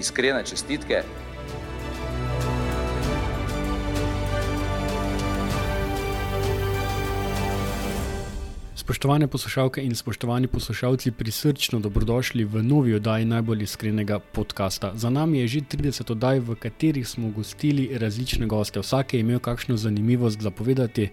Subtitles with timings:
[0.00, 1.02] Iskrene čestitke.
[8.86, 14.92] Spoštovane poslušalke in spoštovani poslušalci, prisrčno dobrodošli v novi oddaji najbolj iskrenega podcasta.
[14.94, 18.78] Za nami je že 30 oddaj, v katerih smo gostili različne goste.
[18.80, 21.10] Vsak je imel kakšno zanimivost za povedati, eh,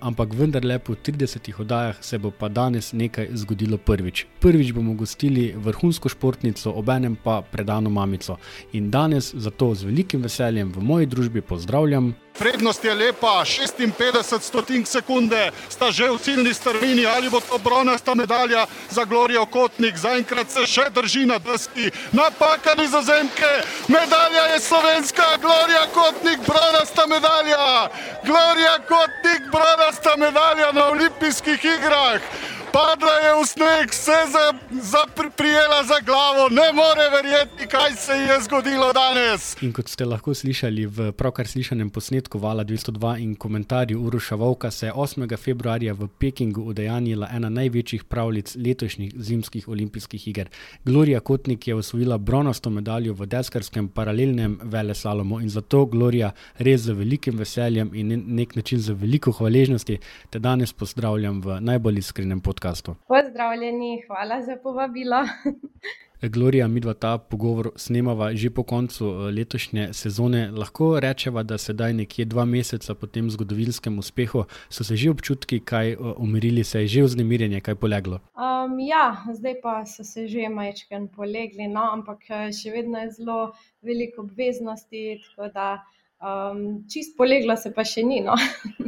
[0.00, 4.26] ampak vendarle po 30 oddajah se bo pa danes nekaj zgodilo prvič.
[4.40, 8.36] Prvič bomo gostili vrhunsko športnico, obenem pa predano mamico.
[8.72, 12.14] In danes zato z velikim veseljem v moji družbi pozdravljam.
[12.38, 18.14] Prednost je lepa, 56 stotink sekunde sta že v ciljni strmini, ali bo to bronasta
[18.14, 23.50] medalja za Glorijo Kotnik, zaenkrat se še drži na deski, napaka nizozemke,
[23.88, 27.90] medalja je slovenska, Glorija Kotnik, bronasta medalja,
[28.24, 32.22] Glorija Kotnik, bronasta medalja na olimpijskih igrah.
[32.78, 38.40] Padla je v sneg, se je prijela za glavo, ne more verjeti, kaj se je
[38.44, 39.56] zgodilo danes.
[39.62, 44.70] In kot ste lahko slišali v pravkar slišanem posnetku Vala 202 in komentarju Uroša Vovka,
[44.70, 45.36] se je 8.
[45.36, 50.48] februarja v Pekingu udejanjila ena največjih pravljic letošnjih zimskih olimpijskih iger.
[50.84, 56.94] Gloria Kotnik je osvojila bronasto medaljo v deskarskem paralelnem veleslalomu in zato Gloria res z
[56.94, 59.98] velikim veseljem in nek način z veliko hvaležnosti
[60.30, 62.94] te danes pozdravljam v najbolj iskrenem podkastu podkastu.
[63.08, 65.16] Pozdravljeni, hvala za povabilo.
[66.22, 70.50] Gloria, mi dva ta pogovor snemava že po koncu eh, letošnje sezone.
[70.50, 75.60] Lahko rečemo, da sedaj, nekje dva meseca po tem zgodovinskem uspehu, so se že občutki
[75.60, 78.20] kaj eh, umirili, se je že vznemirjenje kaj poleglo?
[78.34, 83.52] Um, ja, zdaj pa so se že majčken polegli, no, ampak še vedno je zelo
[83.82, 85.68] veliko obveznosti, tako da
[86.18, 88.20] um, čist poleglo se pa še ni.
[88.20, 88.34] No.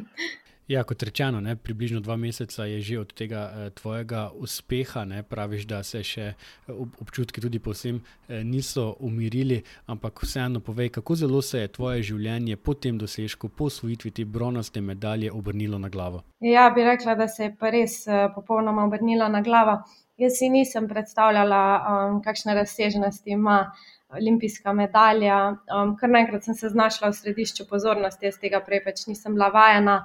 [0.71, 5.23] Ja, kot rečeno, ne, približno dva meseca je že od tega eh, tvojega uspeha, ne,
[5.23, 9.59] praviš, da se še eh, ob, občutki tudi povsem eh, niso umirili,
[9.91, 14.25] ampak vseeno povej, kako zelo se je tvoje življenje po tem dosežku, po osvojitvi te
[14.25, 16.23] bronaste medalje obrnilo na glavo.
[16.39, 19.81] Ja, bi rekla, da se je pa res eh, popolnoma obrnilo na glavo.
[20.23, 23.65] Jaz si nisem predstavljala, um, kakšne razsežnosti ima.
[24.11, 25.37] Olimpijska medalja.
[25.71, 29.53] Um, kar naenkrat sem se znašla v središču pozornosti, jaz tega prej pač nisem bila
[29.55, 30.01] vajena.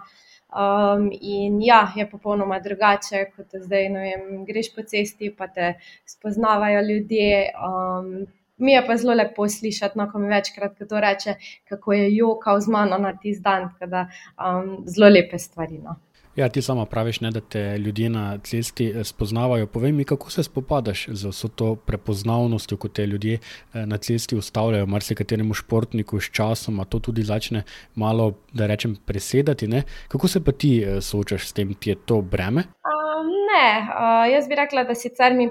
[0.55, 5.73] Um, in ja, je popolnoma drugače, kot zdaj, no vem, greš po cesti, pa te
[6.07, 7.49] spoznavajo ljudje.
[7.59, 8.27] Um,
[8.57, 11.35] mi je pa zelo lepo slišati, no, ko mi večkrat to reče,
[11.69, 14.07] kako je jokal z mano na tisti dan, da
[14.39, 15.77] um, zelo lepe stvari.
[15.83, 15.99] No.
[16.35, 19.67] Ja, ti sama praviš, ne, da te ljudje na cesti eh, spoznavajo.
[19.67, 24.35] Povej mi, kako se spopadaš z vso to prepoznavnostjo, ko te ljudje eh, na cesti
[24.35, 27.63] ustavljajo, marsikateremu športniku s časom, a to tudi začne
[27.95, 29.67] malo, da rečem, presedati.
[29.67, 29.83] Ne?
[30.07, 32.63] Kako se pa ti eh, soočaš s tem, ti je to breme?
[32.83, 35.49] Um, ne, uh, jaz bi rekla, da sicer mi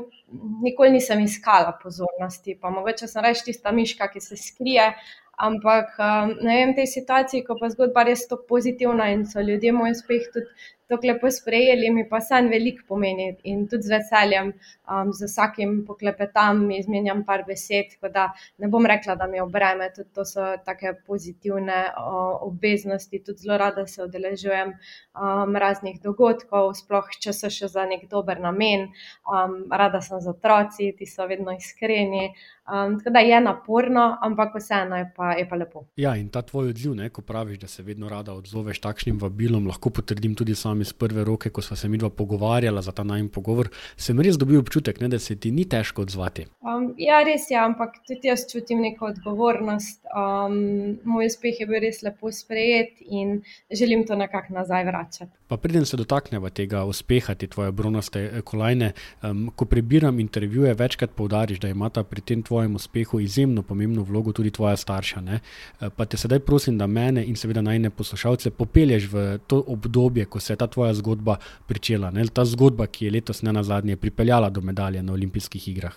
[0.62, 4.92] nikoli nisem iskala pozornosti, pa mogoče sem reči tista miška, ki se skrije.
[5.38, 5.98] Ampak
[6.42, 9.90] ne vem, v tej situaciji, ko pa zgodba res to pozitivna in so ljudje moj
[9.90, 10.46] uspeh tudi
[10.88, 15.84] tako lepo sprejeli, mi pa sanj veliko pomeni in tudi z veseljem um, z vsakim
[15.86, 17.94] poklepetam izmenjam par besed.
[17.94, 18.26] Tako da
[18.58, 23.46] ne bom rekla, da mi je obreme, tudi to so take pozitivne o, obveznosti, tudi
[23.46, 28.90] zelo rada se udeležujem um, raznih dogodkov, sploh če so še za nek dober namen.
[29.24, 32.32] Um, rada sem z otroci, ti so vedno iskreni.
[32.64, 35.84] Um, tako da je naporno, ampak vseeno je pa, je pa lepo.
[36.00, 39.66] Ja, in ta tvoj odziv, ne, ko praviš, da se vedno rada odzoveš takšnim vabilom,
[39.68, 43.04] lahko potrdim tudi sam iz prve roke, ko smo se mi dva pogovarjala za ta
[43.04, 46.46] najmen pogovor, sem res dobil občutek, ne, da se ti ni težko odzvati.
[46.60, 50.02] Um, ja, res je, ampak tudi jaz čutim neko odgovornost.
[50.14, 53.40] Um, moj uspeh je bil res lepo sprejet in
[53.70, 55.32] želim to nekako nazaj vračati.
[55.46, 58.92] Pa preden se dotaknemo tega uspeha, te tvoje bronaste eh, kolajne,
[59.22, 64.32] um, ko prebiram intervjuje, večkrat poudariš, da imata pri tem tvojem uspehu izjemno pomembno vlogo
[64.32, 65.20] tudi tvoja starša.
[65.20, 65.40] Ne?
[65.80, 70.24] Eh, pa te sedaj prosim, da mene in seveda najne poslušalce popelješ v to obdobje,
[70.24, 71.36] ko se je ta tvoja zgodba
[71.68, 72.10] pričela.
[72.10, 72.26] Ne?
[72.34, 75.94] Ta zgodba, ki je letos ne na zadnje pripeljala do medalje na olimpijskih igrah.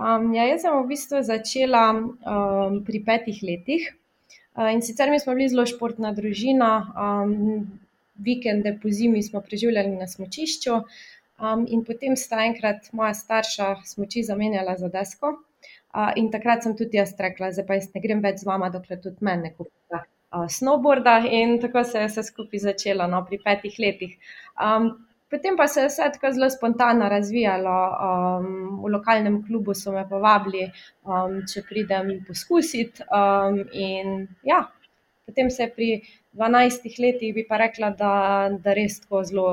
[0.00, 3.90] Um, ja, jaz sem v bistvu začela um, pri petih letih.
[4.60, 7.68] In sicer mi smo bili zelo športna družina, um,
[8.18, 14.24] vikende po zimi smo preživljali na smočišču, um, in potem sta enkrat moja starša smoči
[14.26, 15.36] zamenjala za desko.
[15.94, 19.24] Uh, in takrat sem tudi jaz rekla, jaz ne grem več z vama, dokler tudi
[19.24, 21.18] meni ne kupite uh, snowboarda.
[21.30, 24.16] In tako se je vse skupaj začelo no, pri petih letih.
[24.60, 24.90] Um,
[25.30, 27.76] potem pa se je vse tako zelo spontano razvijalo.
[28.08, 30.70] Um, v lokalnem klubu so me povabili,
[31.04, 33.06] um, če pridem poskusiti.
[33.10, 34.64] Um, in ja,
[35.26, 36.00] potem se pri
[36.34, 38.14] 12 letih, bi pa rekla, da,
[38.62, 39.50] da res tako zelo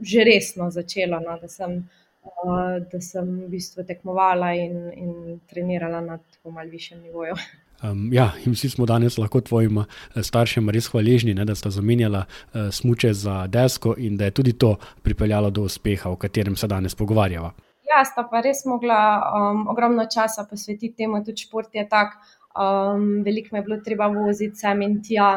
[0.00, 1.18] že resno začelo.
[1.20, 1.80] No, da, sem,
[2.22, 7.34] uh, da sem v bistvu tekmovala in, in trenirala na tako malce višjem nivoju.
[7.82, 9.84] Um, ja, in vsi smo danes lahko tvojim
[10.16, 14.52] staršem res hvaležni, ne, da sta zamenjala uh, smuče za desko in da je tudi
[14.58, 17.52] to pripeljalo do uspeha, o katerem se danes pogovarjava.
[17.88, 18.98] Ja, sta pa res mogla
[19.32, 22.18] um, ogromno časa posvetiti temu, tudi šport je tak.
[22.58, 25.28] Um, veliko me je bilo treba voziti sem in tja,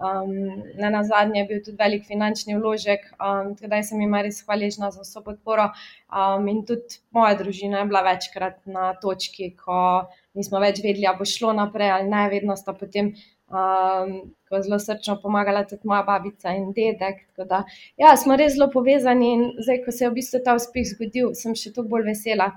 [0.00, 0.30] um,
[0.78, 4.88] na, na zadnje je bil tudi velik finančni vložek, um, da sem jim res hvaležna
[4.94, 5.66] za vso podporo.
[6.08, 10.06] Um, in tudi moja družina je bila večkrat na točki, ko
[10.38, 13.12] nismo več vedeli, ali bo šlo naprej ali ne, vedno sta potem.
[13.50, 14.16] Um,
[14.62, 17.20] zelo srčno pomagala tudi moja babica in dedek.
[17.50, 17.64] Da,
[18.00, 21.34] ja, smo res zelo povezani in zdaj, ko se je v bistvu ta uspeh zgodil,
[21.34, 22.48] sem še toliko bolj vesela,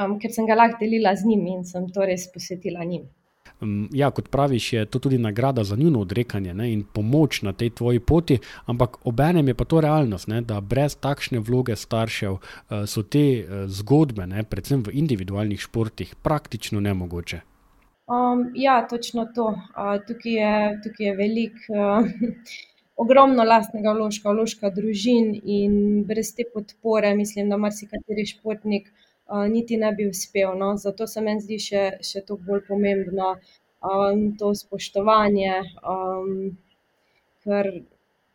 [0.00, 3.04] um, ker sem ga lahko delila z njimi in sem to res posvetila njim.
[3.92, 7.70] Ja, kot praviš, je to tudi nagrada za njuno odrekanje ne, in pomoč na tej
[7.70, 12.84] tvoji poti, ampak obenem je pa to realnost, ne, da brez takšne vloge staršev uh,
[12.86, 17.40] so te uh, zgodbe, ne, predvsem v individualnih športih, praktično nemogoče.
[18.06, 19.48] Um, ja, točno to.
[19.48, 22.04] Uh, tukaj je, tukaj je velik, uh,
[22.96, 28.92] ogromno lastnega vložka, vložka družin in brez te podpore, mislim, da marsikateri športnik
[29.50, 30.54] niti ne bi uspel.
[30.58, 30.76] No.
[30.76, 35.62] Zato se meni zdi še, še toliko bolj pomembno um, to spoštovanje.
[35.82, 36.56] Um,
[37.44, 37.70] ker,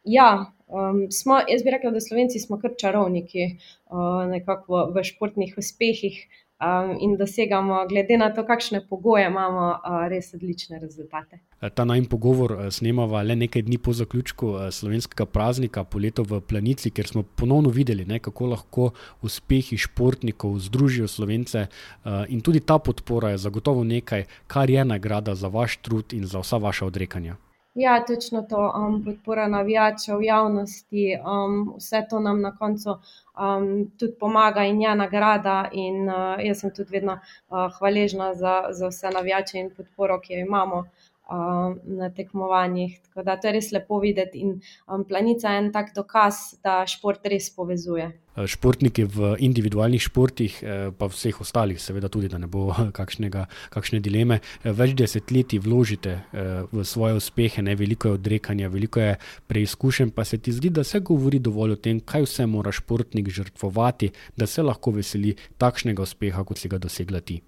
[0.04, 0.30] ja,
[0.68, 3.48] um, smo, jaz bi rekel, da Slovenci smo kar čarovniki
[3.92, 6.24] uh, v, v športnih uspehih.
[6.62, 11.40] Um, in dosegamo, glede na to, kakšne pogoje imamo, uh, res odlične rezultate.
[11.70, 16.42] Ta najmen pogovor eh, snemava le nekaj dni po zaključku eh, slovenskega praznika, poleto v
[16.42, 18.90] Planici, kjer smo ponovno videli, ne, kako lahko
[19.22, 21.68] uspehi športnikov združijo slovence.
[21.68, 26.26] Eh, in tudi ta podpora je zagotovo nekaj, kar je nagrada za vaš trud in
[26.26, 27.38] za vsa vaša odrekanja.
[27.74, 28.74] Ja, točno to.
[28.76, 34.96] Um, podpora navijačev, javnosti, um, vse to nam na koncu um, tudi pomaga in je
[34.96, 35.70] nagrada.
[35.72, 40.34] In, uh, jaz sem tudi vedno uh, hvaležna za, za vse navijače in podporo, ki
[40.34, 40.84] jo imamo
[41.32, 43.00] um, na tekmovanjih.
[43.08, 46.82] Tako da to je res lepo videti in um, planica je en tak dokaz, da
[46.88, 48.12] šport res povezuje.
[48.32, 53.46] Eh, športniki v individualnih športih, eh, pa vseh ostalih, seveda tudi, da ne bo kakšnega,
[53.70, 56.24] kakšne dileme, eh, več desetletij vložite
[56.72, 59.18] v svoje uspehe, ne veliko je odrekanja, veliko je
[59.48, 63.28] preizkušenj, pa se ti zdi, da se govori dovolj o tem, kaj vse mora športnik
[63.30, 67.42] žrtvovati, da se lahko veseli takšnega uspeha, kot si ga dosegla ti.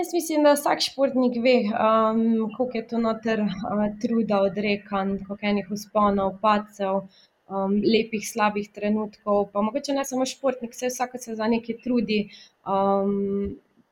[0.00, 5.46] Jaz mislim, da vsak športnik ve, um, koliko je to noter uh, truda, odrekan, koliko
[5.46, 7.02] enih usponov, pacev,
[7.48, 9.50] um, lepih, slabih trenutkov.
[9.52, 12.20] Pa mogoče ne samo športnik, vse vsak se za nekaj trudi,
[12.64, 13.12] um,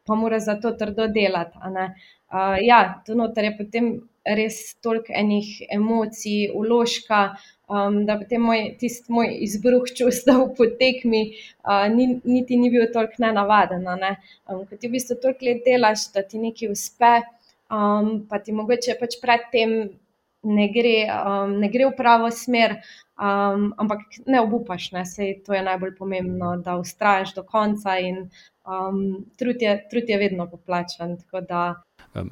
[0.08, 1.60] pa mora za to trdo delati.
[1.76, 3.92] Uh, ja, to noter je potem
[4.40, 7.22] res toliko enih emocij, uložka
[7.68, 12.88] um, da potem moj, tisti moj izbruh čustev po tekmi uh, ni, niti ni bil
[12.92, 13.86] toliko nenavaden.
[14.00, 14.16] Ne?
[14.48, 17.14] Um, ko ti v bistvu toliko let delaš, da ti nekaj uspe,
[17.70, 19.78] um, pa ti mogoče pač predtem
[20.48, 22.78] ne gre, um, ne gre v pravo smer.
[23.18, 25.02] Um, ampak ne obupaš, ne?
[25.02, 28.28] Sej, to je najbolj pomembno, da ustraješ do konca, in
[28.62, 31.16] um, trud, je, trud je vedno poplačen.
[31.24, 31.62] Tako da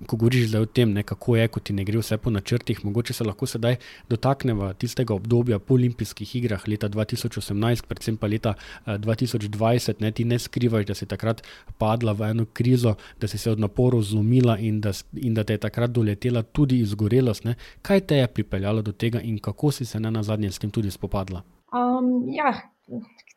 [0.06, 3.12] ko govoriš o tem, ne, kako je, ko ti ne gre vse po načrtih, mogoče
[3.12, 3.76] se lahko sedaj
[4.08, 8.54] dotaknemo tistega obdobja po olimpijskih igrah leta 2018, predvsem pa leta
[8.86, 10.00] 2020.
[10.00, 11.42] Ne, ti ne skrivaš, da si takrat
[11.78, 15.54] padla v eno krizo, da si se od naporov zlomila in da, in da te
[15.54, 17.44] je takrat doletela tudi izgorelost.
[17.44, 17.54] Ne.
[17.82, 20.90] Kaj te je pripeljalo do tega in kako si se na zadnje s tem tudi
[20.90, 21.42] spopadla?
[21.72, 22.52] Um, ja,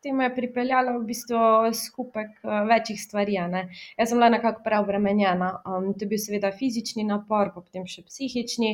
[0.04, 1.40] temu je pripeljalo v bistvu
[1.76, 3.38] skupek uh, večjih stvari.
[3.52, 3.66] Ne.
[3.98, 5.50] Jaz sem bila nekako preobremenjena.
[5.66, 8.72] Um, to je bil seveda fizični napor, pa potem še psihični,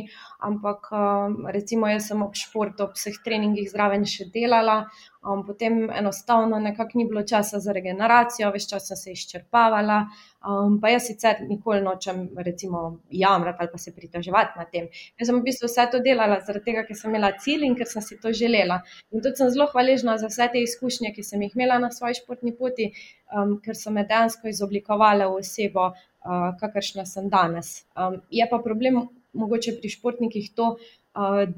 [0.48, 4.86] ampak um, recimo jaz sem ob športu, ob vseh treningih zraven še delala,
[5.26, 10.04] Um, potem enostavno nekako ni bilo časa za regeneracijo, več časa sem se izčrpavala.
[10.46, 14.86] Um, pa jaz sicer nikoli nočem, recimo, jamrati ali pa se pritoževati na tem.
[15.18, 17.90] Jaz sem v bistvu vse to delala zaradi tega, ker sem imela cilj in ker
[17.90, 18.82] sem si to želela.
[19.12, 22.20] In tudi sem zelo hvaležna za vse te izkušnje, ki sem jih imela na svoji
[22.22, 22.92] športni poti,
[23.34, 27.80] um, ker so me dejansko izoblikovale v osebo, uh, kakršna sem danes.
[27.98, 30.76] Um, je pa problem mogoče pri športnikih to,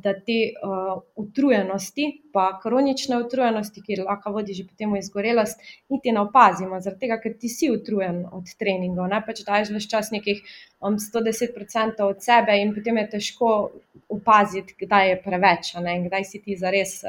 [0.03, 0.37] da te
[1.15, 7.07] utrujenosti, pa kronične utrujenosti, ki lahko vodi že potem v izgorelost, niti ne opazimo, zaradi
[7.07, 10.43] tega, ker ti si utrujen od treningov, ne pač daješ več čas nekih
[10.81, 13.53] 110% od sebe in potem je težko
[14.13, 17.01] opaziti, kdaj je preveč, ne, in kdaj si ti zares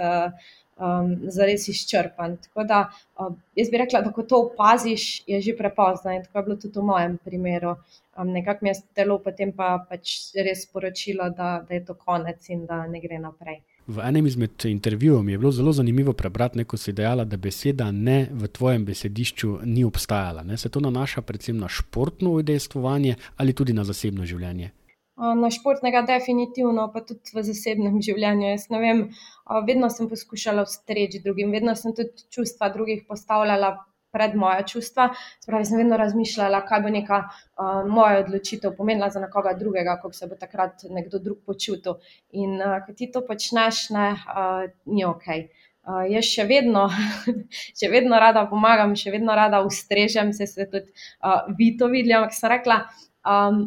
[0.79, 2.37] um, zares izčrpan.
[2.37, 6.39] Tako da um, jaz bi rekla, da ko to opaziš, je že prepozno in tako
[6.39, 7.75] je bilo tudi v mojem primeru.
[8.19, 12.49] Um, nekako mi je telo potem pa pač res sporočilo, da, da je to konec
[12.49, 13.61] in da ne gre naprej.
[13.89, 17.91] V enem izmed intervjujev mi je bilo zelo zanimivo prebrati, ko si dejala, da beseda
[17.91, 20.43] ne v tvojem besedišču ni obstajala.
[20.43, 20.57] Ne?
[20.57, 24.71] Se to nanaša predvsem na športno udejstvovanje ali tudi na zasebno življenje?
[25.19, 28.49] Na športnega, definitivno, pa tudi v zasebnem življenju.
[28.53, 29.05] Jaz ne vem,
[29.67, 33.75] vedno sem poskušala ustreči drugim, vedno sem tudi čustva drugih postavljala
[34.13, 35.11] pred moja čustva.
[35.43, 40.13] Spravi sem vedno razmišljala, kaj bo neka uh, moja odločitev pomenila za nekoga drugega, kako
[40.17, 41.99] se bo takrat nekdo drug počutil.
[42.33, 45.27] In uh, ko ti to počneš, ne, uh, ni ok.
[45.89, 46.87] Uh, jaz še vedno,
[47.81, 50.89] še vedno rada pomagam, še vedno rada ustrežem, se se tudi
[51.21, 52.83] uh, vi to videli, ampak sem rekla,
[53.25, 53.67] um,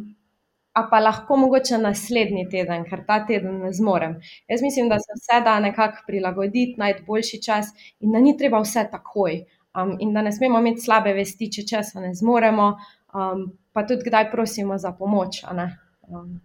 [0.73, 4.15] a pa lahko mogoče naslednji teden, ker ta teden ne zmorem.
[4.47, 8.61] Jaz mislim, da se vse da nekako prilagoditi, najti boljši čas in da ni treba
[8.61, 9.43] vse takoj.
[9.75, 12.65] Um, in da ne smemo imeti slabe vesti, če česa ne zmoremo,
[13.15, 15.43] um, pa tudi kdaj prosimo za pomoč.
[15.47, 16.41] Um,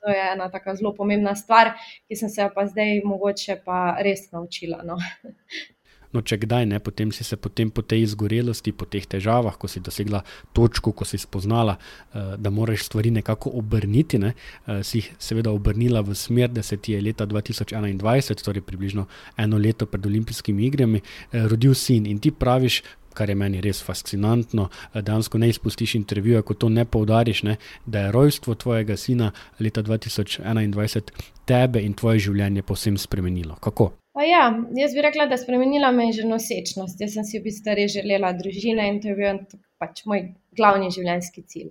[0.00, 1.72] to je ena tako zelo pomembna stvar,
[2.08, 4.82] ki sem se pa zdaj mogoče pa res naučila.
[4.84, 4.96] No.
[6.10, 9.70] No, če kdaj ne, potem si se potem po tej izgorelosti, po teh težavah, ko
[9.70, 10.24] si dosegla
[10.56, 15.54] točko, ko si spoznala, uh, da moraš stvari nekako obrniti, ne, uh, si jih seveda
[15.54, 19.06] obrnila v smer, da se ti je leta 2021, torej približno
[19.38, 22.82] eno leto pred olimpijskimi igrami, uh, rodil sin in ti praviš.
[23.20, 28.06] Kar je meni res fascinantno, dejansko ne izpustiš intervjuja, ko to ne poudariš, ne, da
[28.06, 29.28] je rojstvo tvojega sina
[29.60, 31.12] leta 2021
[31.44, 33.58] tebe in tvoje življenje povsem spremenilo.
[33.60, 33.90] Kako?
[34.16, 37.00] Pa ja, jaz bi rekla, da spremenila me je že nosečnost.
[37.00, 39.44] Jaz sem si v bistvu res želela družine in to je bil
[39.78, 40.24] pač moj
[40.56, 41.70] glavni življenjski cilj.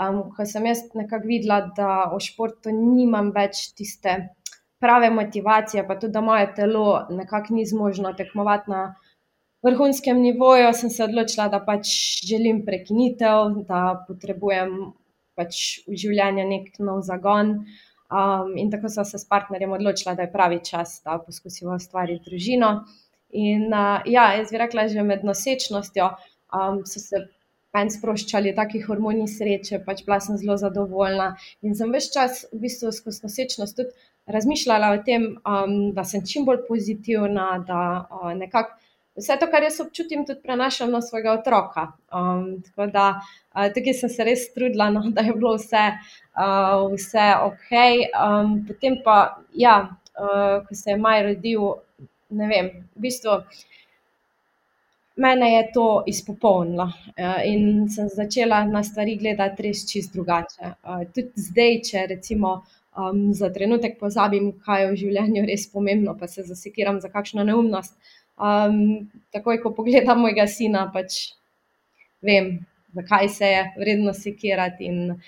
[0.00, 4.16] Um, ko sem jaz nekako videla, da v športu nimam več tiste
[4.80, 8.82] prave motivacije, pa tudi da moje telo nekako ni zmožno tekmovati na
[9.62, 11.90] vrhunskem nivoju, sem se odločila, da pač
[12.26, 14.92] želim prekinitev, da potrebujem
[15.38, 17.60] pač v življenju nek nov zagon.
[18.10, 22.26] Um, in tako so se s partnerjem odločila, da je pravi čas, da poskusimo ustvariti
[22.26, 22.70] družino.
[23.38, 27.22] In uh, ja, jaz bi rekla, že med nosečnostjo um, so se
[27.76, 31.28] meni sproščali taki hormoni sreče, pač bila sem zelo zadovoljna.
[31.62, 33.94] In sem več čas v bistvu skozi nosečnost tudi
[34.30, 38.74] razmišljala o tem, um, da sem čim bolj pozitivna, da uh, nekako
[39.20, 41.86] vse to, kar jaz občutim, tudi prenašam na svojega otroka.
[42.12, 45.86] Um, tako da uh, tukaj sem se res trudila, no, da je bilo vse,
[46.34, 47.74] uh, vse ok.
[48.26, 49.18] Um, potem pa,
[49.54, 49.76] ja,
[50.16, 51.68] uh, ko se je maj rodil,
[52.30, 53.42] ne vem, v bistvu.
[55.20, 56.86] Mene je to izpopolnilo
[57.44, 60.70] in sem začela na stvari gledati res čist drugače.
[61.12, 62.52] Tudi zdaj, če recimo
[62.96, 67.44] um, za trenutek pozabim, kaj je v življenju res pomembno, pa se zasekiram za kakšno
[67.44, 67.98] neumnost,
[68.40, 71.34] Um, takoj, ko pogledam mojega sina, pač
[72.24, 72.54] vem,
[72.96, 75.18] zakaj se je vredno sekirati in uh,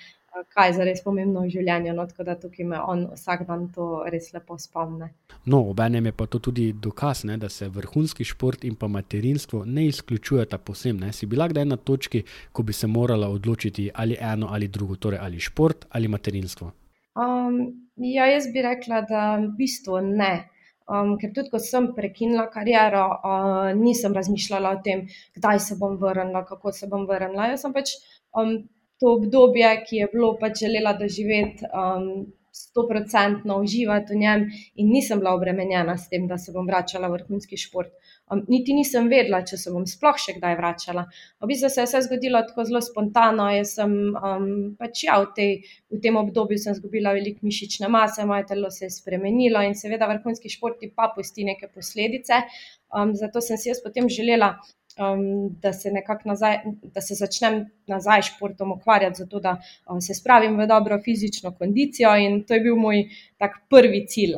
[0.53, 1.93] kaj je zares pomembno v življenju.
[1.93, 5.11] No, tako da tukaj me on vsak dan to res lepo spomne.
[5.45, 9.63] No, obenem je pa to tudi dokaz, ne, da se vrhunski šport in pa materinstvo
[9.65, 11.11] ne izključujeta posebno.
[11.13, 15.19] Si bila kdaj na točki, ko bi se morala odločiti ali eno ali drugo, torej
[15.21, 16.71] ali šport ali materinstvo?
[17.13, 17.59] Um,
[17.95, 20.49] ja, jaz bi rekla, da v bistvu ne.
[20.83, 25.05] Um, ker tudi, ko sem prekinila kariero, uh, nisem razmišljala o tem,
[25.37, 27.53] kdaj se bom vrnila, kako se bom vrnila.
[27.53, 27.95] Jaz sem pač
[28.35, 28.57] um,
[28.99, 31.69] to obdobje, ki je bilo pač želela doživeti.
[31.71, 34.43] Um, stoprocentno uživati v njem,
[34.75, 37.89] in nisem bila obremenjena s tem, da se bom vračala v vrhunski šport.
[38.31, 41.07] Um, niti nisem vedela, če se bom sploh še kdaj vračala.
[41.41, 43.49] V bistvu se je vse zgodilo tako zelo spontano.
[43.51, 44.45] Jaz sem um,
[44.79, 45.51] pač ja, v, tej,
[45.91, 50.53] v tem obdobju izgubila veliko mišične mase, moje telo se je spremenilo in seveda vrhunski
[50.53, 52.45] šport pa pusti neke posledice.
[52.93, 54.53] Um, zato sem si jaz potem želela
[54.99, 59.57] um, da se nekako nazaj, da se začnem nazaj s športom ukvarjati, zato da
[59.89, 62.15] um, se spravim v dobro fizično kondicijo.
[62.17, 63.03] In to je bil moj
[63.37, 64.37] tak prvi cilj.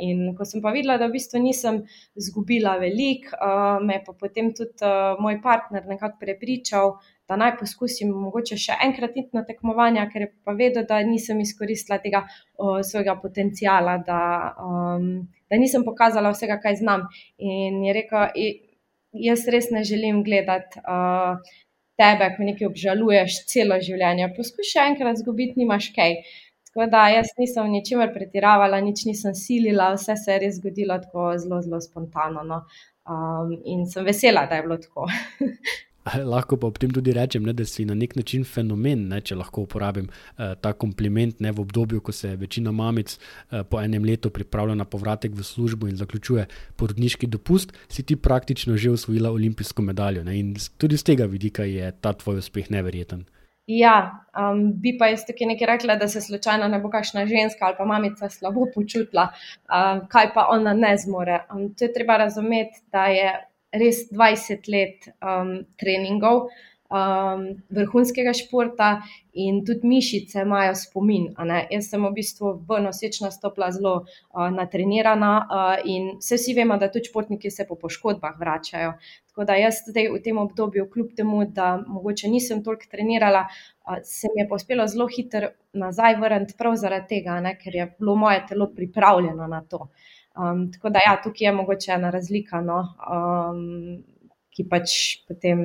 [0.00, 1.82] In ko sem pa videla, da v bistvu nisem
[2.16, 6.96] izgubila veliko, uh, me je pa potem tudi uh, moj partner nekako prepričal.
[7.28, 11.38] Da naj poskusim mogoče še enkrat iti na tekmovanja, ker je pa vedel, da nisem
[11.40, 12.20] izkoristila tega
[12.60, 14.18] o, svojega potencijala, da,
[14.60, 15.06] um,
[15.48, 17.06] da nisem pokazala vsega, kaj znam.
[17.38, 18.26] In je rekel,
[19.14, 21.38] jaz res ne želim gledati uh,
[22.00, 24.32] tebe, ko nekaj obžaluješ celo življenje.
[24.36, 26.18] Poskušaj enkrat zgubiti, nimaš kaj.
[26.70, 31.30] Tako da jaz nisem ničemer pretiravala, nič nisem silila, vse se je res zgodilo tako
[31.38, 32.42] zelo, zelo spontano.
[32.48, 32.64] No.
[33.04, 35.06] Um, in sem vesela, da je bilo tako.
[36.04, 39.38] Lahko pa ob tem tudi rečem, ne, da si na nek način fenomen, ne, če
[39.40, 44.04] lahko uporabim uh, ta kompliment ne, v obdobju, ko se večina mamic uh, po enem
[44.04, 46.44] letu pripravlja na povratek v službo in zaključuje
[46.76, 50.24] porodniški dopust, si ti praktično že osvojila olimpijsko medaljo.
[50.24, 53.24] Ne, in tudi z tega vidika je ta tvoj uspeh neverjeten.
[53.66, 57.64] Ja, um, bi pa jaz tukaj nekaj rekla, da se slučajno ne bo kakšna ženska
[57.64, 59.30] ali pa mamica slabo počutila,
[59.72, 61.38] um, kaj pa ona ne zmore.
[61.48, 63.32] Um, to je treba razumeti, da je
[63.74, 66.48] res 20 let um, treningov,
[66.94, 69.02] um, vrhunskega športa
[69.32, 71.32] in tudi mišice imajo spomin.
[71.70, 76.90] Jaz sem v bistvu v nosečna stopla zelo uh, natrenirana uh, in vsi vemo, da
[76.92, 78.94] tudi športniki se po poškodbah vračajo.
[79.32, 83.98] Tako da jaz zdaj v tem obdobju, kljub temu, da mogoče nisem toliko trenirala, uh,
[84.04, 87.88] se mi je pa uspelo zelo hitro nazaj vrniti prav zaradi tega, ne, ker je
[87.98, 89.88] bilo moje telo pripravljeno na to.
[90.34, 94.02] Um, tako da, ja, tukaj je mogoče ena razlika, no, um,
[94.54, 94.94] ki pač
[95.28, 95.60] potem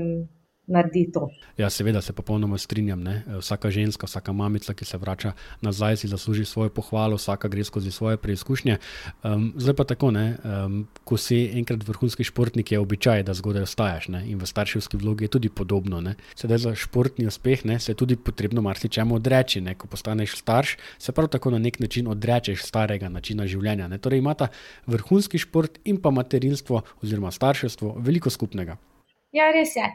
[0.70, 1.30] naredi to.
[1.58, 3.02] Ja, seveda se popolnoma strinjam.
[3.04, 3.24] Ne?
[3.40, 7.92] Vsaka ženska, vsaka mamica, ki se vrača nazaj, si zasluži svojo pohvalo, vsaka gre skozi
[7.92, 8.78] svoje preizkušnje.
[9.24, 14.08] Um, zdaj pa tako, um, ko si enkrat vrhunski športnik, je običaj, da zgodaj ostajaš
[14.08, 14.24] ne?
[14.30, 16.02] in v starševski vlogi je tudi podobno.
[16.02, 16.16] Ne?
[16.36, 17.80] Sedaj za športni uspeh ne?
[17.80, 19.62] se je tudi potrebno marsičemu odreči.
[19.62, 19.76] Ne?
[19.76, 23.88] Ko postaneš starš, se prav tako na nek način odrečeš starega načina življenja.
[23.88, 23.98] Ne?
[23.98, 24.48] Torej imata
[24.88, 28.78] vrhunski šport in pa materinstvo oziroma starševstvo veliko skupnega.
[29.32, 29.86] Ja, res je.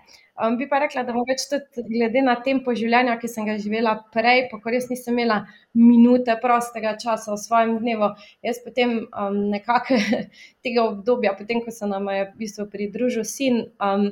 [0.43, 3.93] Um, bi pa rekla, da mogoče tudi glede na tempo življenja, ki sem ga živela
[4.15, 5.45] prej, pa ko res nisem imela
[5.79, 8.09] minute prostega časa v svojem dnevu,
[8.43, 10.01] jaz potem um, nekako
[10.67, 14.09] tega obdobja, potem ko se nam je v bistvu pridružil sin, um,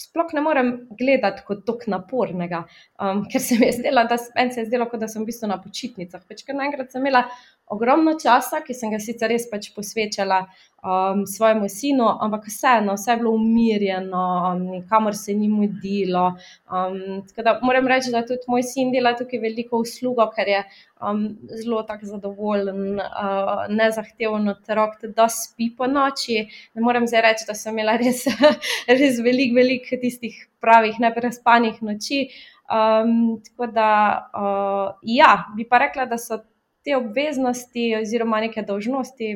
[0.00, 2.64] sploh ne morem gledati kot tok napornega,
[2.98, 5.60] um, ker se mi je zdelo, da, se je zdelo, da sem v bistvu na
[5.62, 6.26] počitnicah.
[6.26, 7.28] Pač, ker naenkrat sem imela
[7.70, 10.40] ogromno časa, ki sem ga sicer res pač posvečala
[10.82, 16.34] um, svojemu sinu, ampak vseeno, vse je bilo umirjeno, um, nikamor se ni mudilo.
[16.72, 20.64] Um, da, moram reči, da tudi moj sin dela tukaj veliko uslugo, ker je
[20.98, 21.24] um,
[21.62, 26.42] zelo tako zadovoljen, uh, nezahtevno otrok, da spi po noči.
[26.74, 28.26] Ne morem zdaj reči, da sem imela res,
[29.00, 32.26] res veliko, veliko tistih pravih, neprespanih noči.
[32.70, 33.90] Um, tako da,
[34.34, 36.38] uh, ja, bi pa rekla, da so
[36.84, 39.30] te obveznosti oziroma neke dožnosti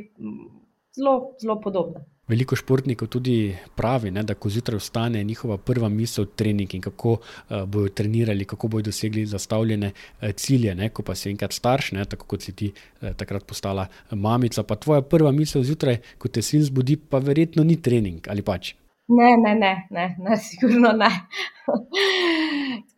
[0.97, 2.05] zelo, zelo podobne.
[2.29, 6.81] Veliko športnikov tudi pravi, ne, da ko zjutraj vstane, je njihova prva misel trening in
[6.81, 10.75] kako uh, bodo trenirali, kako bodo dosegli zastavljene uh, cilje.
[10.75, 14.63] Ne, ko pa si enkrat starš, ne, tako kot si ti uh, takrat postala mamica,
[14.63, 18.73] pa tvoja prva misel zjutraj, ko te sin zbudi, pa verjetno ni trening ali pač.
[19.09, 21.11] Ne, ne, ne, ne, ne sigurno ne.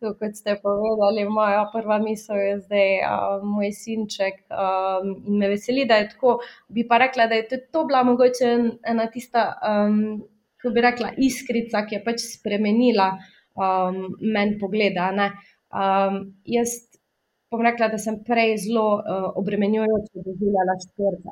[0.01, 5.49] Tako kot ste povedali, moja prva misel je zdaj uh, moj sinček um, in me
[5.51, 6.37] veseli, da je tako.
[6.69, 8.53] Bi pa rekla, da je to bila mogoče
[8.87, 10.23] ena tista, um,
[10.63, 13.09] ko bi rekla, iskrica, ki je pač spremenila
[13.59, 15.11] um, meni pogleda.
[15.75, 16.77] Um, jaz
[17.51, 21.27] bom rekla, da sem prej zelo uh, obremenjujoče doživljala šport.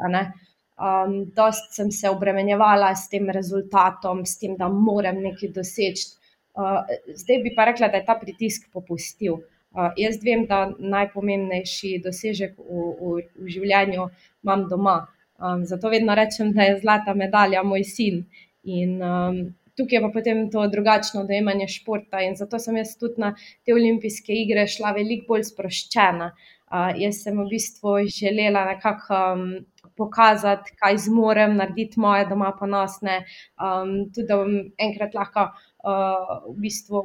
[0.75, 6.09] Um, dost sem se obremenjevala s tem rezultatom, s tem, da moram nekaj doseči.
[6.55, 6.81] Uh,
[7.15, 9.39] zdaj bi pa rekla, da je ta pritisk popustil.
[9.71, 14.09] Uh, jaz vem, da najpomembnejši dosežek v, v, v življenju
[14.43, 14.97] imam doma.
[15.39, 18.25] Um, zato vedno rečem, da je zlata medalja moj sin.
[18.67, 19.39] In um,
[19.79, 22.23] tukaj je pa potem to drugačno dojemanje športa.
[22.27, 23.31] In zato sem jaz tudi na
[23.63, 26.33] te olimpijske igre šla veliko bolj sproščena.
[26.67, 29.21] Uh, jaz sem v bistvu želela nekako.
[29.39, 29.47] Um,
[29.97, 33.23] pokazati, kaj zmorem narediti moje doma ponosne.
[33.59, 37.05] Um, tudi da bom enkrat lahko uh, v bistvu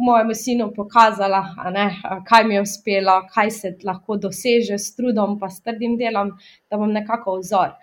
[0.00, 1.86] mojemu sinu pokazala, ne,
[2.28, 6.32] kaj mi je uspelo, kaj se lahko doseže s trudom, pa s trdim delom,
[6.70, 7.74] da bom nekako vzor.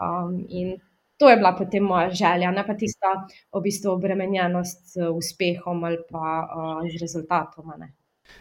[0.00, 0.76] Um, in
[1.16, 3.12] to je bila potem moja želja, ne pa tista
[3.52, 7.72] v bistvu obremenjenost z uspehom ali pa uh, z rezultatom.
[7.78, 7.92] Ne.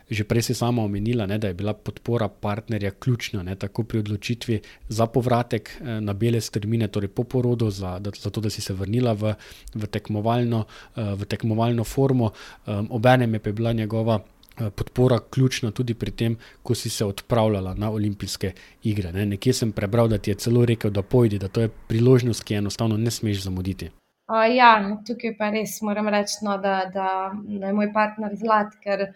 [0.10, 4.00] Že prej si sama omenila, ne, da je bila podpora partnerja ključna, ne, tako pri
[4.00, 8.50] odločitvi za povratek eh, na bele strmine, torej po porodu, za, da, za to, da
[8.50, 9.34] si se vrnila v,
[9.74, 12.32] v, tekmovalno, eh, v tekmovalno formo.
[12.65, 17.91] Obenem je bila njegova eh, podpora ključna tudi pri tem, ko si se odpravljala na
[17.91, 19.12] olimpijske igre.
[19.12, 19.26] Ne.
[19.26, 22.54] Nekje sem prebral, da ti je celo rekel, da pojdi, da to je priložnost, ki
[22.54, 23.89] je enostavno ne smeš zamuditi.
[24.26, 27.10] Uh, ja, tukaj pa res moram reči, no, da, da,
[27.45, 29.12] da je moj partner zlat, ker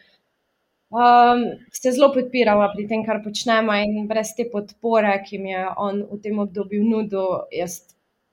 [0.89, 5.65] um, se zelo podpiramo pri tem, kar počnemo, in brez te podpore, ki mi je
[5.77, 7.81] on v tem obdobju nudil, jaz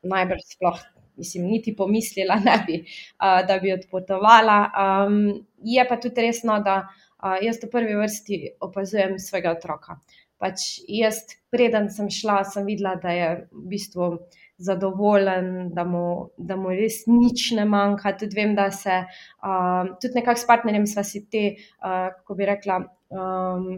[0.06, 0.84] najbrž sploh.
[1.16, 4.58] Mislim, niti pomislila ne bi, uh, da bi odpotovala.
[4.84, 5.20] Um,
[5.64, 9.96] je pa tudi resno, da uh, jaz v prvi vrsti opazujem svojega otroka.
[10.42, 14.10] Pač jaz, preden sem šla, sem videla, da je v bistvu
[14.58, 18.14] zadovoljen, da mu, da mu res nič ne manjka.
[18.20, 19.02] Tudi vem, da se
[19.44, 21.44] um, tudi nekako s partnerjem sva si te,
[21.80, 22.80] uh, kako bi rekla,
[23.12, 23.68] um,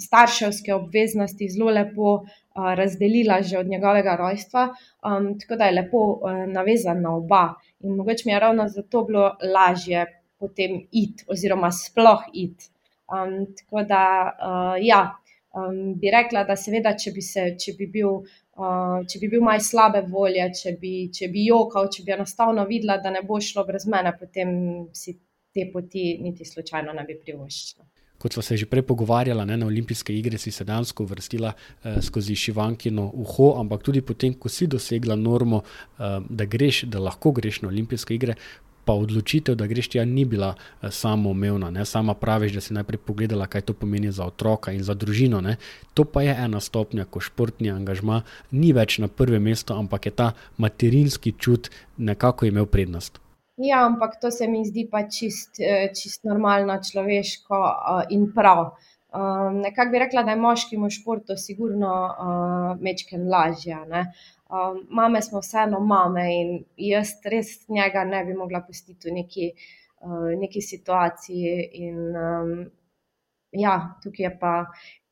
[0.00, 4.68] starševske obveznosti zelo lepo uh, razdelila že od njegovega rojstva,
[5.02, 7.54] um, tako da je lepo uh, navezan na oba.
[7.80, 10.06] In mogoče mi je ravno zato bilo lažje
[10.38, 12.70] potem iti, oziroma sploh iti.
[13.10, 14.04] Um, tako da,
[14.38, 15.16] uh, ja,
[15.54, 18.22] um, bi rekla, da seveda, če bi, se, če bi bil
[18.60, 22.66] Uh, če bi bil maj slabe volje, če bi, če bi jokal, če bi enostavno
[22.68, 24.50] videla, da ne bo šlo brez mene, potem
[24.92, 25.14] si
[25.54, 27.86] te poti niti slučajno ne bi privoščila.
[28.20, 32.36] Kot smo se že prej pogovarjali, na olimpijske igre si se dejansko vrstila eh, skozi
[32.36, 35.62] šivankino uho, ampak tudi potem, ko si dosegla normo,
[35.96, 38.36] eh, da greš, da lahko greš na olimpijske igre,
[38.90, 41.70] pa odločitev, da greš tja, ni bila eh, samo umevna.
[41.70, 41.84] Ne?
[41.86, 45.38] Sama praviš, da si najprej pogledala, kaj to pomeni za otroka in za družino.
[45.40, 45.56] Ne?
[45.94, 50.14] To pa je ena stopnja, ko športni angažma ni več na prvem mestu, ampak je
[50.18, 53.22] ta materinski čut nekako imel prednost.
[53.62, 58.72] Ja, ampak to se mi zdi pa čist, eh, čist normalno, človeško eh, in prav.
[59.10, 63.78] Um, nekako bi rekla, da je moškim v športu sigurno uh, mečken lažje.
[64.50, 69.50] Um, mame smo vseeno mame in jaz res njega ne bi mogla pustiti v neki,
[70.02, 71.52] uh, neki situaciji.
[71.86, 72.50] In, um,
[73.52, 74.54] ja, tukaj je pa,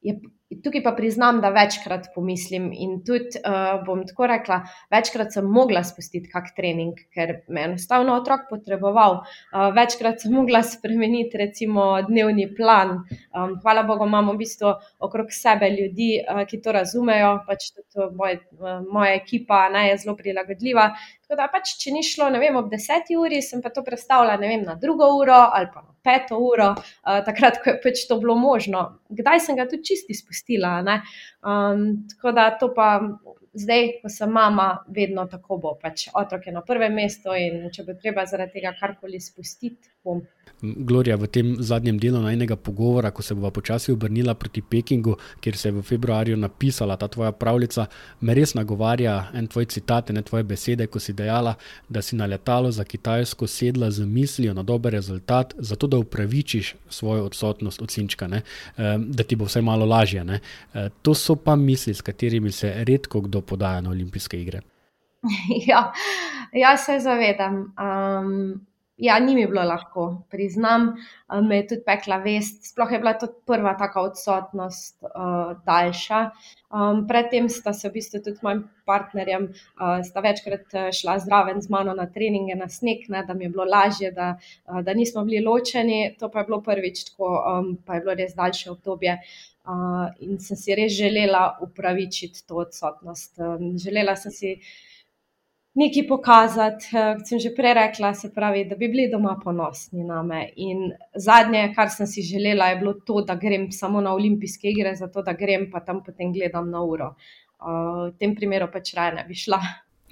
[0.03, 0.17] je,
[0.49, 4.57] Tukaj pa priznam, da večkrat pomislim in tudi uh, bom tako rekla,
[4.89, 9.19] večkrat sem mogla spustiti kak trening, ker me enostavno otrok potreboval.
[9.19, 12.95] Uh, večkrat sem mogla spremeniti recimo dnevni plan.
[13.37, 14.73] Um, hvala Bogu, imamo v bistvu
[15.05, 20.01] okrog sebe ljudi, uh, ki to razumejo, pač tudi moj, uh, moja ekipa ne, je
[20.07, 20.89] zelo prilagodljiva.
[21.29, 24.41] Tako da pač, če ni šlo, ne vem, ob deseti uri, sem pa to predstavila,
[24.41, 28.07] ne vem, na drugo uro ali pa na peto uro, uh, takrat, ko je pač
[28.09, 28.87] to bilo možno.
[29.13, 30.38] Kdaj sem ga tudi čisti spustila.
[31.43, 33.01] Um, tako da to pa
[33.59, 35.75] zdaj, ko sem mama, vedno tako bo.
[35.83, 40.23] Pač otrok je na prvem mestu in če bo treba zaradi tega karkoli spustiti, bom.
[40.61, 45.57] Gloria, v tem zadnjem delu najnega pogovora, ko se bova počasi obrnila proti Pekingu, kjer
[45.57, 47.87] se je v februarju napisala ta tvoja pravljica,
[48.21, 51.55] me res nagovarja en tvoj citat, ne tvoje besede, ko si dejala,
[51.89, 56.75] da si na letalo za Kitajsko sedla z mislijo na dober rezultat, zato da upravičiš
[56.91, 58.43] svojo odsotnost od Sinčka, ne?
[58.99, 60.25] da ti bo vse malo lažje.
[60.25, 60.41] Ne?
[60.75, 64.63] E, to so pa misli, s katerimi se redko kdo podaja na olimpijske igre.
[65.69, 65.93] Ja,
[66.55, 67.57] jaz se zavedam.
[67.75, 68.67] Um,
[68.99, 70.89] ja, ni mi bilo lahko, priznam,
[71.49, 72.65] me je tudi pekla vest.
[72.73, 76.23] Sploh je bila to prva taka odsotnost, uh, daljša.
[76.69, 79.47] Um, predtem sta se v bistvu tudi mojim partnerjem,
[79.79, 83.53] uh, sta večkrat šla zraven z mano na treninge na sneg, ne, da mi je
[83.55, 84.35] bilo lažje, da,
[84.67, 86.17] uh, da nismo bili ločeni.
[86.19, 89.21] To pa je bilo prvič, tako um, pa je bilo res daljše obdobje.
[89.69, 93.39] Uh, in sem si res želela upravičiti to odsotnost.
[93.39, 94.55] Um, želela sem si
[95.79, 100.05] nekaj pokazati, eh, kot sem že prej rekla, se pravi, da bi bili doma ponosni
[100.05, 100.45] na me.
[100.57, 104.95] In zadnje, kar sem si želela, je bilo to, da grem samo na olimpijske igre,
[104.97, 107.15] zato da grem pa tam potem gledam na uro.
[107.59, 109.59] Uh, v tem primeru pač raje ne bi šla.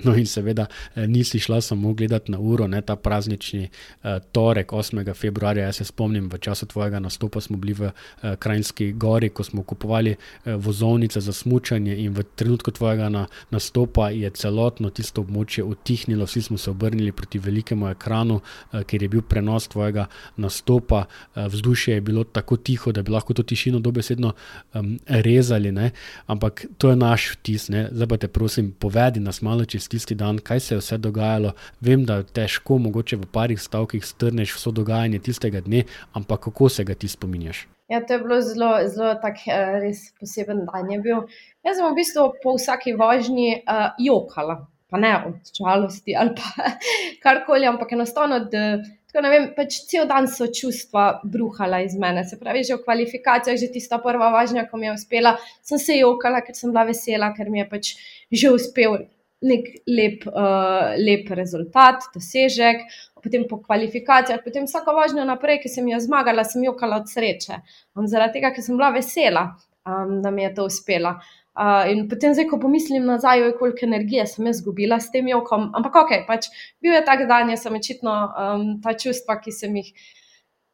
[0.05, 4.73] No, in seveda eh, nisi šla samo gledati na uro, ne ta praznični uh, torek,
[4.73, 5.15] 8.
[5.15, 5.65] februarja.
[5.65, 9.63] Jaz se spomnim, v času tvojega nastopa smo bili v uh, Krajinski gori, ko smo
[9.63, 15.65] kupovali uh, vozovnice za smutanje, in v trenutku tvojega na, nastopa je celotno tisto območje
[15.65, 20.07] utihnilo, vsi smo se obrnili proti velikemu ekranu, uh, ker je bil prenos tvojega
[20.37, 21.07] nastopa.
[21.35, 24.35] Uh, vzdušje je bilo tako tiho, da bi lahko to tišino dobesedno
[24.75, 25.91] um, rezali, ne?
[26.27, 27.71] ampak to je naš vtis.
[27.91, 31.53] Zdaj pa te prosim, povedi nas malo čez tisti dan, kaj se je vse dogajalo.
[31.81, 36.85] Vem, da težko, mogoče v parih stavkih strneš vso dogajanje tistega dne, ampak kako se
[36.85, 37.67] ga ti spominjaš?
[37.89, 40.91] Ja, to je bilo zelo, zelo tak, eh, res poseben dan.
[40.91, 46.75] Jaz sem v bistvu po vsaki vožnji uh, jokala, pa ne od žalosti ali pa
[47.25, 48.43] karkoli, ampak enostavno.
[48.51, 52.25] Tako, vem, pač cel dan so čustva bruhala iz mene.
[52.27, 56.03] Se pravi, že v kvalifikacijah, že tista prva važnja, ko mi je uspela, sem se
[56.03, 57.95] jokala, ker sem bila vesela, ker mi je pač
[58.35, 59.07] že uspel
[59.47, 62.85] nek lep, uh, lep rezultat, dosežek,
[63.23, 67.63] potem po kvalifikacijah, potem vsako važno naprej, ki sem jo zmagala, sem jokala od sreče.
[67.97, 69.49] Um, zaradi tega, ker sem bila vesela,
[69.87, 71.17] um, da mi je to uspelo.
[71.57, 76.03] Uh, in potem, zdaj, ko pomislim nazaj, koliko energije sem izgubila s tem jokom, ampak
[76.03, 76.51] ok, pač
[76.85, 79.89] bil je tak dan, jaz sem očitno um, ta čustva, ki sem jih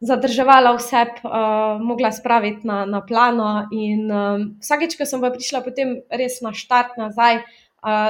[0.03, 3.69] zadrževala vse, uh, mogla spraviti na, na plano.
[3.71, 7.61] In um, vsakeč, ko sem pa prišla potem res na štart nazaj, uh,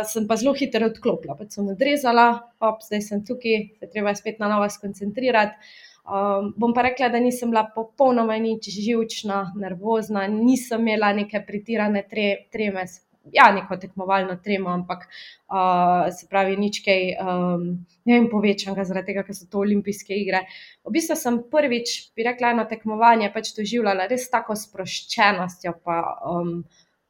[0.05, 2.27] Sem pa zelo hitro odklopila, pa sem odrezala,
[2.61, 5.73] op, zdaj sem tukaj, se treba spet na novo skoncentrirati.
[6.03, 12.03] Um, bom pa rekla, da nisem bila popolnoma nič živčna, nervozna, nisem imela neke pretirane
[12.11, 12.85] tre, treme,
[13.31, 17.65] ja, neko tekmovalno tremo, ampak uh, se pravi, nič kaj um,
[18.05, 20.43] ne vem, povečanega, zaradi tega, ker so to olimpijske igre.
[20.83, 26.03] V bistvu sem prvič, bi rekla, eno tekmovanje pač doživljala res tako sproščenostjo, pa
[26.35, 26.57] um,